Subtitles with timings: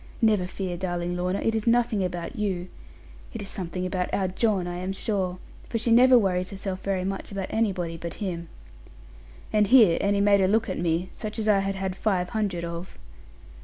[0.19, 2.69] Never fear, darling Lorna, it is nothing about you.
[3.35, 5.37] It is something about our John, I am sure;
[5.69, 8.49] for she never worries herself very much about anybody but him.'
[9.53, 12.65] And here Annie made a look at me, such as I had had five hundred
[12.65, 12.97] of.